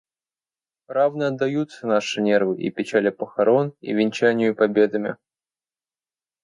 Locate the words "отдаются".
1.27-1.85